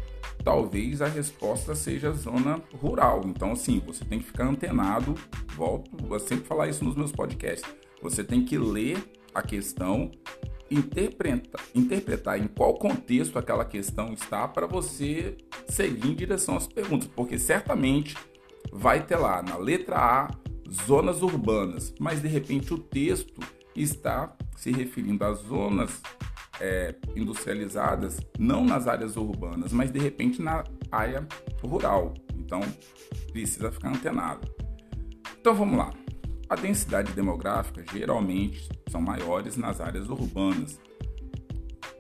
talvez 0.43 1.01
a 1.01 1.07
resposta 1.07 1.75
seja 1.75 2.11
zona 2.11 2.61
rural. 2.73 3.21
Então, 3.25 3.51
assim, 3.51 3.79
você 3.79 4.03
tem 4.03 4.19
que 4.19 4.25
ficar 4.25 4.45
antenado. 4.45 5.15
Volto 5.55 6.13
a 6.13 6.19
sempre 6.19 6.45
falar 6.45 6.67
isso 6.67 6.83
nos 6.83 6.95
meus 6.95 7.11
podcasts. 7.11 7.69
Você 8.01 8.23
tem 8.23 8.43
que 8.43 8.57
ler 8.57 8.97
a 9.33 9.41
questão, 9.41 10.11
interpretar, 10.69 11.63
interpretar 11.75 12.39
em 12.39 12.47
qual 12.47 12.73
contexto 12.75 13.37
aquela 13.37 13.63
questão 13.63 14.13
está 14.13 14.47
para 14.47 14.65
você 14.65 15.37
seguir 15.67 16.09
em 16.09 16.15
direção 16.15 16.57
às 16.57 16.67
perguntas, 16.67 17.07
porque 17.15 17.37
certamente 17.37 18.15
vai 18.71 19.05
ter 19.05 19.17
lá 19.17 19.41
na 19.41 19.57
letra 19.57 19.97
A 19.97 20.31
zonas 20.85 21.21
urbanas, 21.21 21.93
mas 21.99 22.21
de 22.21 22.27
repente 22.27 22.73
o 22.73 22.77
texto 22.77 23.41
está 23.75 24.35
se 24.55 24.71
referindo 24.71 25.23
às 25.25 25.39
zonas 25.39 26.01
é, 26.59 26.95
industrializadas, 27.15 28.19
não 28.37 28.63
nas 28.63 28.87
áreas 28.87 29.17
urbanas, 29.17 29.73
mas 29.73 29.91
de 29.91 29.99
repente 29.99 30.41
na 30.41 30.63
área 30.91 31.27
rural. 31.61 32.13
Então 32.35 32.61
precisa 33.31 33.71
ficar 33.71 33.89
antenado. 33.89 34.47
Então 35.39 35.55
vamos 35.55 35.77
lá. 35.77 35.91
A 36.47 36.55
densidade 36.55 37.13
demográfica 37.13 37.83
geralmente 37.91 38.69
são 38.89 39.01
maiores 39.01 39.55
nas 39.55 39.79
áreas 39.79 40.09
urbanas 40.09 40.79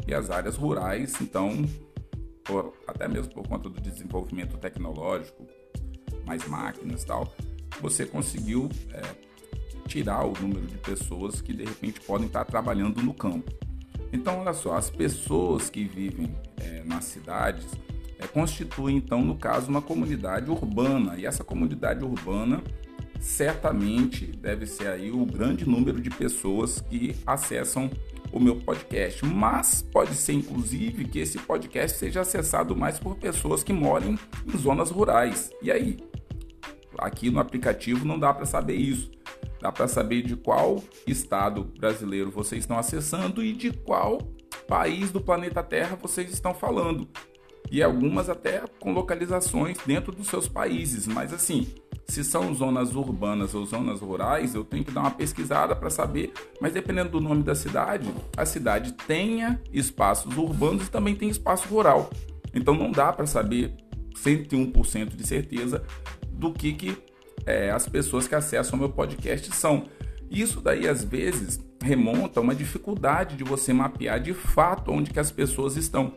e 0.05 0.13
as 0.13 0.29
áreas 0.29 0.57
rurais, 0.57 1.19
então, 1.21 1.51
por, 2.43 2.73
até 2.85 3.07
mesmo 3.07 3.33
por 3.33 3.47
conta 3.47 3.69
do 3.69 3.79
desenvolvimento 3.79 4.57
tecnológico, 4.57 5.47
mais 6.25 6.45
máquinas 6.47 7.03
tal, 7.03 7.33
você 7.79 8.05
conseguiu 8.05 8.69
é, 8.91 9.01
tirar 9.91 10.25
o 10.25 10.31
número 10.39 10.65
de 10.65 10.77
pessoas 10.77 11.41
que 11.41 11.51
de 11.51 11.65
repente 11.65 11.99
podem 11.99 12.27
estar 12.27 12.45
trabalhando 12.45 13.01
no 13.01 13.13
campo. 13.13 13.51
Então, 14.13 14.39
olha 14.39 14.53
só, 14.53 14.77
as 14.77 14.89
pessoas 14.89 15.69
que 15.69 15.83
vivem 15.83 16.33
é, 16.57 16.81
nas 16.85 17.03
cidades 17.05 17.67
é, 18.17 18.25
constituem, 18.25 18.95
então, 18.95 19.21
no 19.21 19.35
caso, 19.35 19.69
uma 19.69 19.81
comunidade 19.81 20.49
urbana 20.49 21.17
e 21.17 21.25
essa 21.25 21.43
comunidade 21.43 22.05
urbana 22.05 22.63
certamente 23.19 24.25
deve 24.25 24.65
ser 24.65 24.87
aí 24.87 25.11
o 25.11 25.25
grande 25.25 25.67
número 25.67 25.99
de 26.01 26.09
pessoas 26.09 26.79
que 26.81 27.15
acessam 27.27 27.91
o 28.31 28.39
meu 28.39 28.55
podcast, 28.55 29.25
mas 29.25 29.81
pode 29.81 30.15
ser 30.15 30.33
inclusive 30.33 31.03
que 31.03 31.19
esse 31.19 31.37
podcast 31.37 31.97
seja 31.97 32.21
acessado 32.21 32.75
mais 32.75 32.97
por 32.97 33.17
pessoas 33.17 33.61
que 33.61 33.73
moram 33.73 34.17
em 34.47 34.57
zonas 34.57 34.89
rurais. 34.89 35.51
E 35.61 35.69
aí? 35.69 35.97
Aqui 36.97 37.29
no 37.29 37.39
aplicativo 37.39 38.05
não 38.05 38.17
dá 38.17 38.33
para 38.33 38.45
saber 38.45 38.75
isso. 38.75 39.20
Dá 39.61 39.71
para 39.71 39.87
saber 39.87 40.23
de 40.23 40.35
qual 40.35 40.83
estado 41.05 41.63
brasileiro 41.79 42.31
vocês 42.31 42.63
estão 42.63 42.79
acessando 42.79 43.43
e 43.43 43.53
de 43.53 43.71
qual 43.71 44.17
país 44.67 45.11
do 45.11 45.21
planeta 45.21 45.61
Terra 45.61 45.95
vocês 45.95 46.31
estão 46.31 46.53
falando. 46.53 47.07
E 47.69 47.81
algumas 47.83 48.27
até 48.27 48.63
com 48.79 48.91
localizações 48.91 49.77
dentro 49.85 50.11
dos 50.11 50.27
seus 50.27 50.47
países, 50.47 51.07
mas 51.07 51.31
assim, 51.31 51.67
se 52.07 52.23
são 52.23 52.53
zonas 52.53 52.95
urbanas 52.95 53.53
ou 53.53 53.65
zonas 53.65 54.01
rurais, 54.01 54.55
eu 54.55 54.65
tenho 54.65 54.83
que 54.83 54.91
dar 54.91 55.01
uma 55.01 55.11
pesquisada 55.11 55.75
para 55.75 55.89
saber. 55.89 56.33
Mas 56.59 56.73
dependendo 56.73 57.11
do 57.11 57.21
nome 57.21 57.43
da 57.43 57.55
cidade, 57.55 58.11
a 58.35 58.45
cidade 58.45 58.93
tenha 58.93 59.61
espaços 59.71 60.35
urbanos 60.35 60.87
e 60.87 60.91
também 60.91 61.15
tem 61.15 61.29
espaço 61.29 61.69
rural. 61.69 62.09
Então 62.53 62.73
não 62.73 62.91
dá 62.91 63.13
para 63.13 63.25
saber 63.25 63.73
101% 64.15 65.15
de 65.15 65.25
certeza 65.25 65.83
do 66.29 66.51
que, 66.51 66.73
que 66.73 66.97
é, 67.45 67.71
as 67.71 67.87
pessoas 67.87 68.27
que 68.27 68.35
acessam 68.35 68.77
o 68.77 68.79
meu 68.79 68.89
podcast 68.89 69.53
são. 69.55 69.85
Isso 70.29 70.61
daí 70.61 70.87
às 70.87 71.03
vezes 71.03 71.59
remonta 71.81 72.39
a 72.39 72.43
uma 72.43 72.55
dificuldade 72.55 73.35
de 73.35 73.43
você 73.43 73.73
mapear 73.73 74.19
de 74.19 74.33
fato 74.33 74.91
onde 74.91 75.11
que 75.11 75.19
as 75.19 75.31
pessoas 75.31 75.75
estão. 75.75 76.15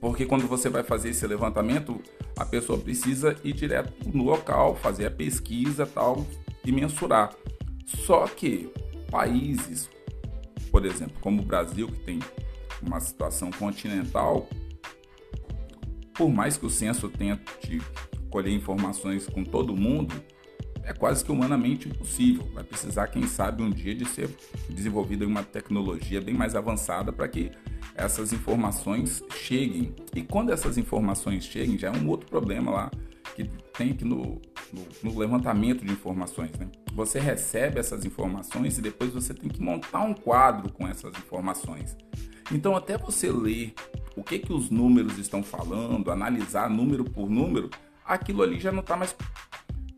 Porque 0.00 0.24
quando 0.24 0.48
você 0.48 0.68
vai 0.70 0.82
fazer 0.82 1.10
esse 1.10 1.26
levantamento, 1.26 2.00
a 2.36 2.44
pessoa 2.44 2.78
precisa 2.78 3.36
ir 3.44 3.52
direto 3.52 3.92
no 4.08 4.24
local, 4.24 4.74
fazer 4.74 5.06
a 5.06 5.10
pesquisa 5.10 5.86
tal 5.86 6.26
e 6.64 6.72
mensurar. 6.72 7.34
Só 7.84 8.26
que 8.26 8.72
países, 9.10 9.90
por 10.70 10.86
exemplo, 10.86 11.16
como 11.20 11.42
o 11.42 11.44
Brasil, 11.44 11.86
que 11.88 12.00
tem 12.00 12.18
uma 12.82 12.98
situação 12.98 13.50
continental, 13.50 14.48
por 16.14 16.30
mais 16.30 16.56
que 16.56 16.64
o 16.64 16.70
censo 16.70 17.08
tente 17.08 17.82
colher 18.30 18.52
informações 18.52 19.26
com 19.26 19.44
todo 19.44 19.76
mundo, 19.76 20.14
é 20.84 20.92
quase 20.92 21.24
que 21.24 21.30
humanamente 21.30 21.88
impossível. 21.88 22.48
Vai 22.54 22.64
precisar, 22.64 23.08
quem 23.08 23.26
sabe, 23.26 23.62
um 23.62 23.70
dia 23.70 23.94
de 23.94 24.04
ser 24.06 24.30
desenvolvida 24.68 25.26
uma 25.26 25.42
tecnologia 25.42 26.20
bem 26.20 26.34
mais 26.34 26.54
avançada 26.54 27.12
para 27.12 27.28
que 27.28 27.50
essas 27.94 28.32
informações 28.32 29.22
cheguem. 29.34 29.94
E 30.14 30.22
quando 30.22 30.52
essas 30.52 30.78
informações 30.78 31.44
cheguem, 31.44 31.78
já 31.78 31.88
é 31.88 31.90
um 31.90 32.08
outro 32.08 32.28
problema 32.28 32.70
lá 32.70 32.90
que 33.34 33.44
tem 33.76 33.94
que 33.94 34.04
no, 34.04 34.40
no, 34.72 35.10
no, 35.10 35.18
levantamento 35.18 35.84
de 35.84 35.92
informações, 35.92 36.50
né? 36.58 36.68
Você 36.94 37.20
recebe 37.20 37.78
essas 37.78 38.04
informações 38.04 38.76
e 38.76 38.82
depois 38.82 39.12
você 39.12 39.32
tem 39.32 39.48
que 39.48 39.62
montar 39.62 40.00
um 40.00 40.14
quadro 40.14 40.72
com 40.72 40.86
essas 40.86 41.16
informações. 41.16 41.96
Então, 42.52 42.74
até 42.74 42.98
você 42.98 43.30
ler 43.30 43.72
o 44.16 44.24
que 44.24 44.40
que 44.40 44.52
os 44.52 44.70
números 44.70 45.18
estão 45.18 45.42
falando, 45.42 46.10
analisar 46.10 46.68
número 46.68 47.04
por 47.04 47.30
número, 47.30 47.70
aquilo 48.10 48.42
ali 48.42 48.58
já 48.58 48.72
não 48.72 48.80
está 48.80 48.96
mais 48.96 49.14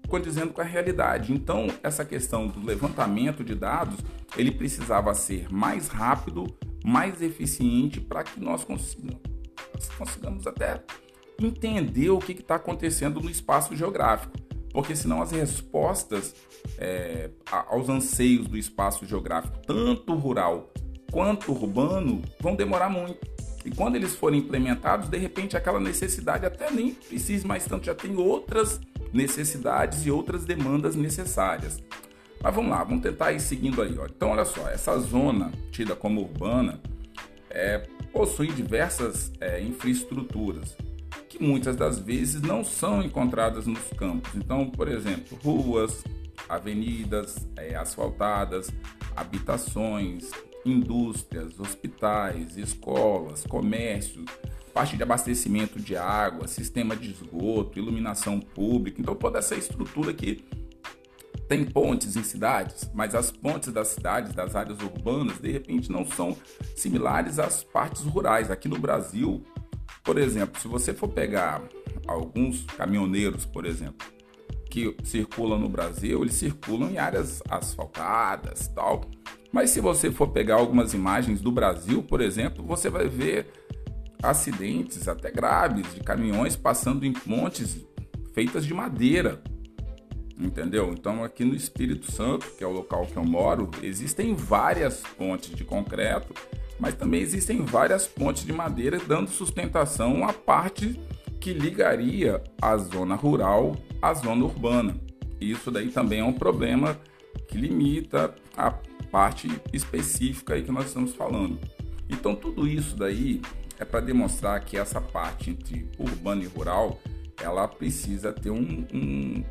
condizendo 0.07 0.53
com 0.53 0.61
a 0.61 0.65
realidade. 0.65 1.33
Então, 1.33 1.69
essa 1.83 2.05
questão 2.05 2.47
do 2.47 2.65
levantamento 2.65 3.43
de 3.43 3.55
dados, 3.55 3.99
ele 4.37 4.51
precisava 4.51 5.15
ser 5.15 5.51
mais 5.51 5.89
rápido, 5.89 6.47
mais 6.85 7.23
eficiente 7.23 7.99
para 7.99 8.23
que 8.23 8.39
nós 8.39 8.63
consigamos, 8.63 9.23
consigamos 9.97 10.47
até 10.47 10.83
entender 11.41 12.11
o 12.11 12.19
que 12.19 12.33
está 12.33 12.57
acontecendo 12.57 13.21
no 13.21 13.31
espaço 13.31 13.75
geográfico. 13.75 14.37
Porque 14.71 14.95
senão 14.95 15.23
as 15.23 15.31
respostas 15.31 16.35
é, 16.79 17.31
aos 17.51 17.89
anseios 17.89 18.47
do 18.47 18.57
espaço 18.57 19.07
geográfico, 19.07 19.59
tanto 19.67 20.15
rural 20.15 20.73
quanto 21.11 21.53
urbano, 21.53 22.23
vão 22.41 22.55
demorar 22.55 22.89
muito. 22.89 23.19
E 23.65 23.71
quando 23.71 23.97
eles 23.97 24.15
forem 24.15 24.41
implementados, 24.41 25.09
de 25.09 25.19
repente 25.19 25.57
aquela 25.57 25.81
necessidade 25.81 26.45
até 26.47 26.71
nem 26.71 26.95
precisa 26.95 27.47
mais 27.47 27.65
tanto, 27.65 27.87
já 27.87 27.95
tem 27.95 28.17
outras 28.17 28.81
necessidades 29.13 30.07
e 30.07 30.11
outras 30.11 30.45
demandas 30.45 30.97
necessárias. 30.97 31.83
Mas 32.43 32.55
vamos 32.55 32.71
lá, 32.71 32.83
vamos 32.83 33.03
tentar 33.03 33.33
ir 33.33 33.41
seguindo 33.41 33.81
aí. 33.81 33.97
Ó. 33.99 34.07
Então, 34.07 34.31
olha 34.31 34.45
só, 34.45 34.69
essa 34.69 34.99
zona 34.99 35.53
tida 35.71 35.95
como 35.95 36.23
urbana 36.23 36.81
é, 37.49 37.87
possui 38.13 38.49
diversas 38.49 39.33
é, 39.41 39.61
infraestruturas 39.63 40.77
que 41.29 41.43
muitas 41.43 41.77
das 41.77 41.99
vezes 41.99 42.43
não 42.43 42.63
são 42.63 43.03
encontradas 43.03 43.67
nos 43.67 43.89
campos. 43.97 44.35
Então, 44.35 44.69
por 44.69 44.87
exemplo, 44.87 45.39
ruas, 45.43 46.05
avenidas 46.47 47.49
é, 47.57 47.75
asfaltadas, 47.75 48.71
habitações, 49.17 50.31
indústrias, 50.65 51.59
hospitais, 51.59 52.57
escolas, 52.57 53.45
comércios, 53.47 54.25
parte 54.73 54.97
de 54.97 55.03
abastecimento 55.03 55.79
de 55.79 55.97
água, 55.97 56.49
sistema 56.49 56.97
de 56.97 57.11
esgoto, 57.11 57.79
iluminação 57.79 58.41
pública. 58.41 59.01
Então, 59.01 59.15
toda 59.15 59.39
essa 59.39 59.55
estrutura 59.55 60.15
que 60.15 60.45
tem 61.49 61.65
pontes 61.65 62.17
em 62.17 62.23
cidades, 62.23 62.91
mas 62.95 63.15
as 63.15 63.31
pontes 63.31 63.71
das 63.73 63.89
cidades, 63.89 64.33
das 64.33 64.57
áreas 64.57 64.81
urbanas, 64.81 65.39
de 65.39 65.51
repente 65.51 65.93
não 65.93 66.07
são 66.07 66.37
similares 66.75 67.39
às 67.39 67.63
partes 67.63 68.03
rurais. 68.03 68.51
Aqui 68.51 68.69
no 68.69 68.79
Brasil, 68.79 69.45
por 70.03 70.17
exemplo, 70.17 70.59
se 70.61 70.67
você 70.67 70.95
for 70.95 71.09
pegar 71.09 71.63
alguns 72.07 72.65
caminhoneiros, 72.65 73.45
por 73.45 73.67
exemplo, 73.67 74.07
que 74.71 74.97
circulam 75.05 75.59
no 75.59 75.69
Brasil, 75.69 76.23
eles 76.23 76.35
circulam 76.35 76.91
em 76.91 76.97
áreas 76.97 77.43
asfaltadas, 77.51 78.69
tal. 78.69 79.03
Mas 79.53 79.71
se 79.71 79.81
você 79.81 80.11
for 80.11 80.29
pegar 80.29 80.57
algumas 80.57 80.95
imagens 80.95 81.41
do 81.41 81.53
Brasil, 81.53 82.03
por 82.03 82.21
exemplo, 82.21 82.65
você 82.65 82.89
vai 82.89 83.07
ver 83.07 83.47
acidentes 84.23 85.09
até 85.09 85.31
graves 85.31 85.93
de 85.95 86.01
caminhões 86.01 86.57
passando 86.57 87.05
em 87.05 87.13
pontes 87.13 87.85
feitas 88.33 88.65
de 88.65 88.73
madeira. 88.73 89.43
Entendeu? 90.39 90.93
Então, 90.93 91.23
aqui 91.23 91.45
no 91.45 91.55
Espírito 91.55 92.11
Santo, 92.11 92.47
que 92.57 92.65
é 92.65 92.67
o 92.67 92.73
local 92.73 93.07
que 93.07 93.17
eu 93.17 93.25
moro, 93.25 93.71
existem 93.83 94.35
várias 94.35 95.01
pontes 95.19 95.55
de 95.55 95.65
concreto, 95.65 96.33
mas 96.81 96.95
também 96.95 97.21
existem 97.21 97.65
várias 97.65 98.07
pontes 98.07 98.45
de 98.45 98.53
madeira 98.53 98.99
dando 99.07 99.31
sustentação 99.31 100.27
à 100.27 100.33
parte 100.33 100.99
que 101.39 101.53
ligaria 101.53 102.43
a 102.61 102.77
zona 102.77 103.15
rural 103.15 103.77
à 104.01 104.15
zona 104.15 104.45
urbana. 104.45 104.97
Isso 105.41 105.71
daí 105.71 105.91
também 105.91 106.21
é 106.21 106.25
um 106.25 106.33
problema 106.33 106.99
que 107.49 107.59
limita 107.59 108.35
a 108.57 108.71
parte 109.13 109.49
específica 109.75 110.55
aí 110.55 110.63
que 110.63 110.73
nós 110.73 110.87
estamos 110.87 111.15
falando. 111.15 111.59
Então, 112.09 112.35
tudo 112.35 112.67
isso 112.67 112.97
daí 112.97 113.43
é 113.79 113.85
para 113.85 114.01
demonstrar 114.01 114.65
que 114.65 114.79
essa 114.79 115.01
parte 115.01 115.51
entre 115.51 115.87
urbano 115.99 116.43
e 116.43 116.47
rural 116.47 116.99
ela 117.43 117.69
precisa 117.69 118.33
ter 118.33 118.51
um, 118.51 118.87
um 118.93 119.45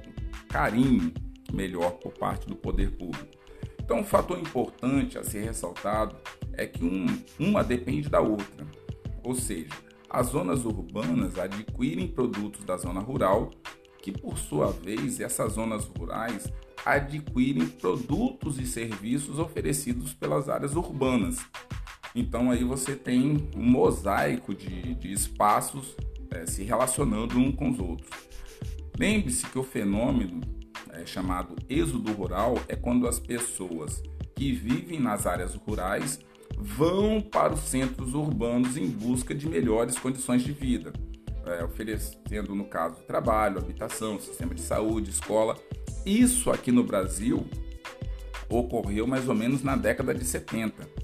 carinho 0.50 1.14
melhor 1.54 1.92
por 1.92 2.12
parte 2.14 2.48
do 2.48 2.56
poder 2.56 2.92
público. 2.92 3.38
Então, 3.80 4.00
um 4.00 4.04
fator 4.04 4.40
importante 4.40 5.18
a 5.18 5.24
ser 5.24 5.44
ressaltado 5.44 6.16
é 6.54 6.66
que 6.66 6.84
um, 6.84 7.06
uma 7.40 7.64
depende 7.64 8.10
da 8.10 8.20
outra, 8.20 8.66
ou 9.24 9.36
seja, 9.36 9.74
as 10.10 10.28
zonas 10.28 10.66
urbanas 10.66 11.38
adquirem 11.38 12.08
produtos 12.08 12.66
da 12.66 12.78
zona 12.78 13.00
rural, 13.00 13.52
que 14.02 14.12
por 14.12 14.38
sua 14.38 14.72
vez 14.72 15.20
essas 15.20 15.54
zonas 15.54 15.86
rurais 15.86 16.52
adquirem 16.86 17.68
produtos 17.68 18.60
e 18.60 18.66
serviços 18.66 19.38
oferecidos 19.40 20.14
pelas 20.14 20.50
áreas 20.50 20.76
urbanas. 20.76 21.38
Então 22.16 22.52
aí 22.52 22.64
você 22.64 22.96
tem 22.96 23.50
um 23.56 23.64
mosaico 23.64 24.54
de, 24.54 24.96
de 24.96 25.12
espaços 25.12 25.96
é, 26.32 26.46
se 26.46 26.64
relacionando 26.64 27.38
um 27.38 27.52
com 27.52 27.70
os 27.70 27.80
outros. 27.80 28.10
Lembre-se 28.98 29.46
que 29.46 29.60
o 29.60 29.64
fenômeno 29.64 30.42
é, 30.90 31.06
chamado 31.06 31.56
êxodo 31.70 32.12
rural 32.12 32.58
é 32.68 32.76
quando 32.76 33.08
as 33.08 33.20
pessoas 33.20 34.02
que 34.36 34.52
vivem 34.52 35.00
nas 35.00 35.26
áreas 35.26 35.56
rurais 35.56 36.20
vão 36.58 37.22
para 37.22 37.54
os 37.54 37.62
centros 37.62 38.14
urbanos 38.14 38.78
em 38.78 38.88
busca 38.88 39.34
de 39.34 39.48
melhores 39.48 39.98
condições 39.98 40.44
de 40.44 40.52
vida, 40.52 40.92
é, 41.46 41.64
oferecendo, 41.64 42.56
no 42.56 42.66
caso, 42.66 42.96
trabalho, 43.04 43.60
habitação, 43.60 44.20
sistema 44.20 44.54
de 44.54 44.62
saúde, 44.62 45.10
escola. 45.10 45.58
Isso 46.06 46.50
aqui 46.50 46.72
no 46.72 46.84
Brasil 46.84 47.46
ocorreu 48.50 49.08
mais 49.08 49.28
ou 49.30 49.36
menos 49.36 49.64
na 49.64 49.76
década 49.76 50.14
de 50.14 50.26
70 50.26 51.02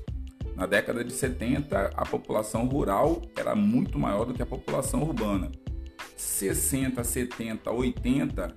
na 0.57 0.65
década 0.65 1.03
de 1.03 1.13
70, 1.13 1.91
a 1.95 2.03
população 2.03 2.65
rural 2.65 3.21
era 3.35 3.53
muito 3.53 3.99
maior 3.99 4.25
do 4.25 4.33
que 4.33 4.41
a 4.41 4.45
população 4.45 5.03
urbana. 5.03 5.51
60, 6.15 7.03
70, 7.03 7.69
80, 7.69 8.55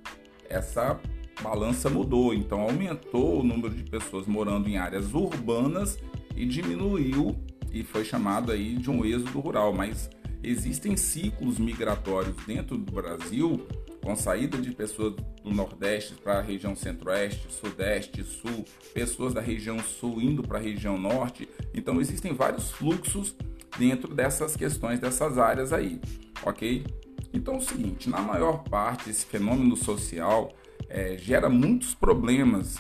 essa 0.49 0.99
balança 1.43 1.91
mudou, 1.91 2.33
então 2.33 2.63
aumentou 2.63 3.41
o 3.41 3.45
número 3.45 3.75
de 3.75 3.83
pessoas 3.83 4.27
morando 4.27 4.67
em 4.67 4.79
áreas 4.79 5.13
urbanas 5.13 5.99
e 6.35 6.47
diminuiu 6.47 7.37
e 7.71 7.83
foi 7.83 8.03
chamado 8.03 8.51
aí 8.51 8.77
de 8.77 8.91
um 8.91 9.05
êxodo 9.05 9.39
rural, 9.39 9.71
mas 9.75 10.09
existem 10.43 10.97
ciclos 10.97 11.59
migratórios 11.59 12.37
dentro 12.47 12.77
do 12.77 12.93
Brasil 12.93 13.67
com 14.03 14.17
saída 14.17 14.57
de 14.59 14.71
pessoas 14.73 15.15
do 15.15 15.51
Nordeste 15.51 16.15
para 16.15 16.39
a 16.39 16.41
região 16.41 16.75
Centro-Oeste, 16.75 17.53
Sudeste, 17.53 18.25
Sul, 18.25 18.65
pessoas 18.95 19.35
da 19.35 19.41
região 19.41 19.79
Sul 19.79 20.21
indo 20.21 20.43
para 20.43 20.59
a 20.59 20.61
região 20.61 20.99
Norte. 20.99 21.49
Então 21.75 22.01
existem 22.01 22.33
vários 22.33 22.71
fluxos 22.71 23.37
dentro 23.79 24.15
dessas 24.15 24.57
questões, 24.57 24.99
dessas 24.99 25.39
áreas 25.39 25.73
aí, 25.73 26.01
ok? 26.45 26.85
Então 27.33 27.55
é 27.55 27.57
o 27.59 27.61
seguinte, 27.61 28.09
na 28.09 28.21
maior 28.21 28.65
parte 28.65 29.11
esse 29.11 29.25
fenômeno 29.25 29.77
social 29.77 30.53
é, 30.89 31.17
gera 31.17 31.49
muitos 31.49 31.95
problemas, 31.95 32.77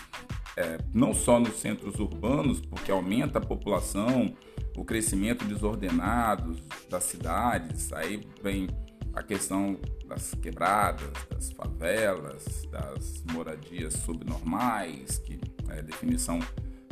é, 0.56 0.78
não 0.92 1.14
só 1.14 1.38
nos 1.38 1.61
centros 1.61 2.00
urbanos, 2.00 2.61
porque 2.61 2.90
aumenta 2.90 3.38
a 3.38 3.42
população, 3.42 4.35
o 4.76 4.85
crescimento 4.85 5.44
desordenado 5.44 6.56
das 6.88 7.04
cidades, 7.04 7.92
aí 7.92 8.26
vem 8.42 8.68
a 9.12 9.22
questão 9.22 9.78
das 10.06 10.35
quebradas, 10.35 11.11
das 11.28 11.52
favelas, 11.52 12.66
das 12.70 13.22
moradias 13.33 13.94
subnormais, 13.94 15.18
que 15.18 15.40
é 15.68 15.78
a 15.78 15.83
definição 15.83 16.40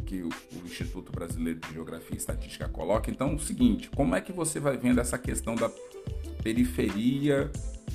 que 0.05 0.23
o, 0.23 0.31
Instituto 0.65 1.13
Brasileiro 1.13 1.61
de 1.61 1.75
Geografia 1.75 2.15
e 2.15 2.17
Estatística 2.17 2.69
coloca. 2.69 3.11
Então, 3.11 3.35
o 3.35 3.39
seguinte, 3.39 3.91
como 3.91 4.15
é 4.15 4.21
que 4.21 4.33
você 4.33 4.59
vai 4.59 4.77
vendo 4.77 5.01
essa 5.01 5.19
questão 5.19 5.55
da 5.55 5.71
periferia, 6.43 7.51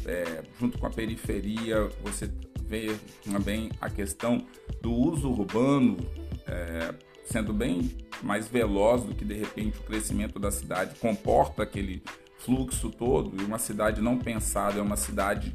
é, 0.06 0.43
junto 0.60 0.78
com 0.78 0.86
a 0.86 0.89
periferia, 0.89 1.89
você 2.04 2.32
vê 2.67 2.96
também 3.24 3.72
a 3.82 3.89
questão 3.89 4.46
do 4.82 4.91
uso 4.91 5.30
urbano 5.30 5.98
é, 6.46 6.93
sendo 7.26 7.54
bem 7.54 7.91
mais 8.24 8.48
veloz 8.48 9.04
do 9.04 9.14
que 9.14 9.26
de 9.26 9.34
repente 9.34 9.78
o 9.80 9.84
crescimento 9.84 10.40
da 10.40 10.52
cidade 10.52 10.96
comporta 11.00 11.64
aquele 11.64 12.02
fluxo 12.40 12.90
todo 12.90 13.42
e 13.42 13.46
uma 13.46 13.60
cidade 13.60 14.02
não 14.02 14.18
pensada 14.18 14.80
é 14.80 14.82
uma 14.82 14.98
cidade 14.98 15.54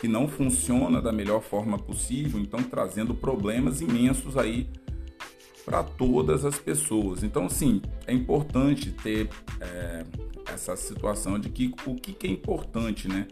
que 0.00 0.08
não 0.08 0.28
funciona 0.28 1.00
da 1.00 1.12
melhor 1.12 1.40
forma 1.40 1.78
possível, 1.78 2.40
então 2.40 2.62
trazendo 2.62 3.14
problemas 3.14 3.80
imensos 3.80 4.36
aí 4.36 4.68
para 5.64 5.82
todas 5.82 6.44
as 6.44 6.58
pessoas. 6.58 7.22
Então, 7.24 7.48
sim, 7.48 7.82
é 8.06 8.12
importante 8.12 8.92
ter 8.92 9.28
é, 9.60 10.04
essa 10.52 10.76
situação 10.76 11.38
de 11.38 11.48
que 11.48 11.74
o 11.84 11.94
que, 11.94 12.12
que 12.12 12.26
é 12.26 12.30
importante, 12.30 13.08
né? 13.08 13.26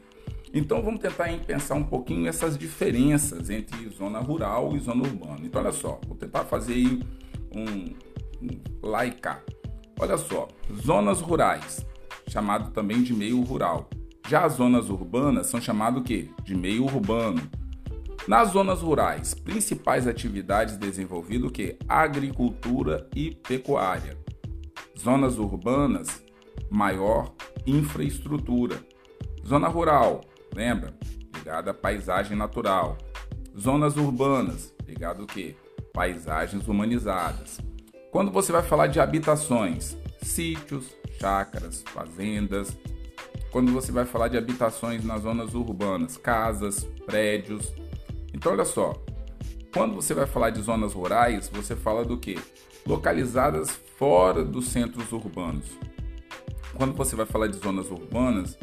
Então, 0.53 0.83
vamos 0.83 1.01
tentar 1.01 1.29
pensar 1.47 1.75
um 1.75 1.85
pouquinho 1.85 2.29
essas 2.29 2.57
diferenças 2.57 3.51
entre 3.51 3.89
zona 3.89 4.19
rural 4.21 4.77
e 4.77 4.81
zona 4.81 5.03
urbana. 5.03 5.41
Então, 5.43 5.61
olha 5.61 5.73
só, 5.73 6.01
vou 6.07 6.17
tentar 6.17 6.45
fazer 6.45 6.75
aí 6.75 7.01
um, 7.55 7.65
um 7.65 8.14
laica. 8.83 9.43
Olha 9.99 10.17
só, 10.17 10.49
zonas 10.85 11.21
rurais 11.21 11.85
chamado 12.29 12.71
também 12.71 13.03
de 13.03 13.15
meio 13.15 13.41
rural. 13.43 13.89
Já 14.29 14.45
as 14.45 14.55
zonas 14.55 14.89
urbanas 14.89 15.47
são 15.47 15.61
chamadas 15.61 16.01
o 16.01 16.05
quê? 16.05 16.29
De 16.43 16.55
meio 16.55 16.85
urbano. 16.85 17.41
Nas 18.27 18.51
zonas 18.51 18.81
rurais, 18.81 19.35
principais 19.35 20.07
atividades 20.07 20.77
desenvolvidas 20.77 21.49
o 21.49 21.53
quê? 21.53 21.79
Agricultura 21.87 23.09
e 23.15 23.35
pecuária. 23.35 24.19
Zonas 24.99 25.37
urbanas, 25.37 26.25
maior 26.71 27.35
infraestrutura. 27.67 28.81
Zona 29.47 29.69
rural, 29.69 30.23
lembra? 30.55 30.95
Ligada 31.35 31.73
à 31.73 31.75
paisagem 31.75 32.37
natural. 32.37 32.97
Zonas 33.59 33.97
urbanas, 33.97 34.75
ligado 34.87 35.25
o 35.25 35.27
quê? 35.27 35.55
Paisagens 35.93 36.67
humanizadas. 36.67 37.61
Quando 38.15 38.31
você 38.31 38.53
vai 38.53 38.63
falar 38.63 38.87
de 38.87 39.01
habitações, 39.01 39.97
sítios, 40.23 40.87
chácaras, 41.19 41.83
fazendas. 41.93 42.79
Quando 43.51 43.73
você 43.73 43.91
vai 43.91 44.05
falar 44.05 44.29
de 44.29 44.39
habitações 44.39 45.05
nas 45.05 45.23
zonas 45.23 45.53
urbanas, 45.53 46.17
casas, 46.17 46.85
prédios. 47.05 47.75
Então, 48.33 48.53
olha 48.53 48.65
só, 48.65 48.93
quando 49.75 49.97
você 49.97 50.15
vai 50.15 50.27
falar 50.27 50.51
de 50.51 50.63
zonas 50.63 50.93
rurais, 50.93 51.51
você 51.53 51.75
fala 51.75 52.05
do 52.05 52.17
que? 52.17 52.39
Localizadas 52.87 53.73
fora 53.99 54.45
dos 54.45 54.69
centros 54.69 55.11
urbanos. 55.11 55.67
Quando 56.73 56.95
você 56.95 57.17
vai 57.17 57.27
falar 57.27 57.49
de 57.49 57.57
zonas 57.57 57.91
urbanas, 57.91 58.57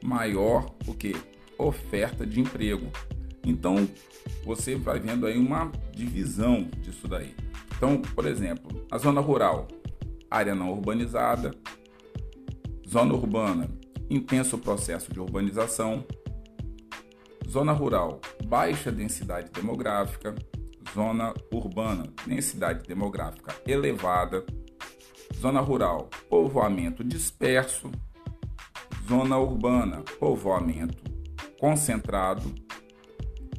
maior 0.00 0.72
o 0.86 0.94
que? 0.94 1.16
Oferta 1.58 2.24
de 2.24 2.38
emprego. 2.38 2.86
Então, 3.44 3.88
você 4.44 4.76
vai 4.76 5.00
vendo 5.00 5.26
aí 5.26 5.36
uma 5.36 5.72
divisão 5.92 6.70
disso 6.80 7.08
daí. 7.08 7.34
Então, 7.82 8.00
por 8.00 8.26
exemplo, 8.26 8.86
a 8.92 8.96
zona 8.96 9.20
rural, 9.20 9.66
área 10.30 10.54
não 10.54 10.70
urbanizada, 10.70 11.50
Zona 12.88 13.12
urbana, 13.12 13.68
intenso 14.08 14.56
processo 14.56 15.12
de 15.12 15.18
urbanização. 15.18 16.04
Zona 17.48 17.72
rural, 17.72 18.20
baixa 18.46 18.92
densidade 18.92 19.50
demográfica. 19.50 20.32
Zona 20.94 21.34
urbana, 21.52 22.04
densidade 22.24 22.86
demográfica 22.86 23.52
elevada. 23.66 24.46
Zona 25.34 25.60
rural, 25.60 26.08
povoamento 26.30 27.02
disperso. 27.02 27.90
Zona 29.08 29.36
urbana, 29.38 30.04
povoamento 30.20 31.02
concentrado. 31.58 32.54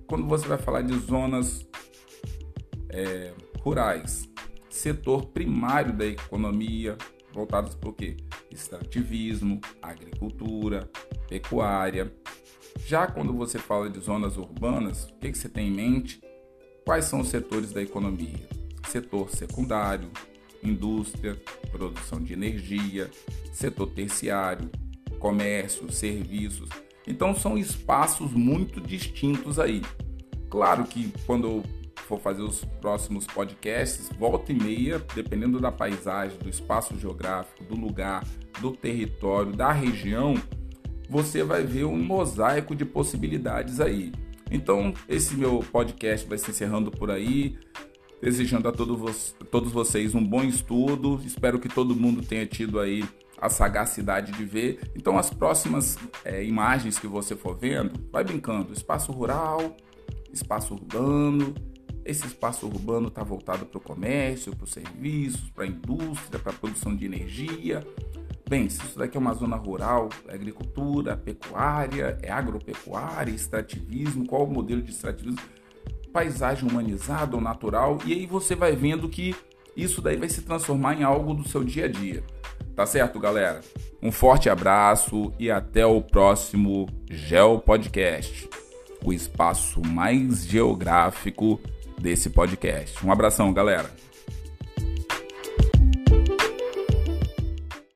Quando 0.08 0.26
você 0.30 0.48
vai 0.48 0.58
falar 0.58 0.82
de 0.82 0.98
zonas 1.00 1.68
é, 2.88 3.34
rurais, 3.64 4.30
setor 4.70 5.28
primário 5.28 5.94
da 5.94 6.06
economia, 6.06 6.98
voltados 7.34 7.74
para 7.74 7.90
o 7.90 7.94
quê? 7.94 8.18
extrativismo, 8.54 9.60
agricultura, 9.82 10.90
pecuária. 11.28 12.14
Já 12.86 13.08
quando 13.08 13.34
você 13.34 13.58
fala 13.58 13.90
de 13.90 14.00
zonas 14.00 14.38
urbanas, 14.38 15.06
o 15.06 15.16
que, 15.16 15.32
que 15.32 15.38
você 15.38 15.50
tem 15.50 15.70
em 15.70 15.72
mente? 15.72 16.22
Quais 16.86 17.06
são 17.06 17.22
os 17.22 17.30
setores 17.30 17.72
da 17.72 17.82
economia? 17.82 18.48
Setor 18.88 19.30
secundário, 19.30 20.12
indústria, 20.62 21.42
produção 21.72 22.22
de 22.22 22.34
energia, 22.34 23.10
setor 23.52 23.88
terciário, 23.88 24.70
comércio, 25.20 25.92
serviços. 25.92 26.70
Então 27.08 27.36
são 27.36 27.58
espaços 27.58 28.32
muito 28.32 28.80
distintos 28.80 29.60
aí. 29.60 29.82
Claro 30.50 30.84
que 30.86 31.12
quando 31.26 31.64
for 32.04 32.20
fazer 32.20 32.42
os 32.42 32.64
próximos 32.82 33.26
podcasts, 33.26 34.10
volta 34.18 34.52
e 34.52 34.56
meia, 34.56 35.02
dependendo 35.16 35.60
da 35.60 35.72
paisagem, 35.72 36.38
do 36.40 36.50
espaço 36.50 36.98
geográfico, 37.00 37.64
do 37.64 37.76
lugar, 37.76 38.24
do 38.60 38.72
território, 38.72 39.52
da 39.52 39.72
região, 39.72 40.36
você 41.10 41.44
vai 41.44 41.64
ver 41.64 41.86
um 41.86 41.98
mosaico 41.98 42.76
de 42.76 42.86
possibilidades 42.86 43.80
aí. 43.80 44.12
Então, 44.50 44.94
esse 45.10 45.36
meu 45.36 45.60
podcast 45.72 46.28
vai 46.28 46.38
se 46.38 46.52
encerrando 46.52 46.92
por 46.92 47.10
aí. 47.10 47.58
Desejando 48.22 48.70
a 48.70 48.72
todos, 48.72 49.36
todos 49.52 49.72
vocês 49.72 50.16
um 50.16 50.24
bom 50.24 50.44
estudo. 50.44 51.20
Espero 51.26 51.60
que 51.60 51.68
todo 51.68 51.96
mundo 51.96 52.22
tenha 52.22 52.46
tido 52.46 52.80
aí 52.80 53.04
a 53.42 53.50
sagacidade 53.50 54.32
de 54.32 54.46
ver. 54.46 54.80
Então, 54.96 55.18
as 55.18 55.30
próximas 55.30 55.98
é, 56.24 56.44
imagens 56.44 56.98
que 56.98 57.08
você 57.08 57.36
for 57.36 57.58
vendo, 57.58 58.00
vai 58.12 58.24
brincando: 58.24 58.72
espaço 58.72 59.12
rural, 59.12 59.76
espaço 60.32 60.74
urbano. 60.74 61.54
Esse 62.06 62.28
espaço 62.28 62.66
urbano 62.66 63.08
está 63.08 63.24
voltado 63.24 63.66
para 63.66 63.78
o 63.78 63.82
comércio, 63.82 64.56
para 64.56 64.66
os 64.66 64.72
serviços, 64.72 65.50
para 65.52 65.64
a 65.64 65.68
indústria, 65.68 66.40
para 66.40 66.52
a 66.52 66.56
produção 66.56 66.96
de 66.96 67.06
energia. 67.06 67.86
Bem, 68.48 68.70
se 68.70 68.84
isso 68.84 69.00
daqui 69.00 69.16
é 69.16 69.20
uma 69.20 69.34
zona 69.34 69.56
rural, 69.56 70.10
é 70.28 70.34
agricultura, 70.34 71.16
pecuária, 71.16 72.18
é 72.22 72.30
agropecuária, 72.30 73.32
extrativismo, 73.32 74.28
qual 74.28 74.44
o 74.44 74.52
modelo 74.52 74.82
de 74.82 74.92
extrativismo? 74.92 75.40
Paisagem 76.12 76.70
humanizada 76.70 77.36
ou 77.36 77.42
natural, 77.42 77.98
e 78.06 78.14
aí 78.14 78.26
você 78.26 78.54
vai 78.54 78.76
vendo 78.76 79.08
que 79.08 79.34
isso 79.76 80.02
daí 80.02 80.18
vai 80.18 80.30
se 80.30 80.42
transformar 80.42 80.94
em 80.96 81.04
algo 81.04 81.34
do 81.34 81.48
seu 81.48 81.64
dia 81.64 81.86
a 81.86 81.88
dia. 81.88 82.24
Tá 82.76 82.86
certo, 82.86 83.20
galera? 83.20 83.62
Um 84.02 84.12
forte 84.12 84.50
abraço 84.50 85.34
e 85.40 85.50
até 85.50 85.86
o 85.86 86.02
próximo 86.02 86.88
Geo 87.10 87.60
Podcast, 87.60 88.50
o 89.04 89.14
espaço 89.14 89.82
mais 89.82 90.46
geográfico 90.46 91.60
desse 92.04 92.30
podcast. 92.30 93.04
Um 93.06 93.12
abração, 93.12 93.54
galera. 93.54 93.90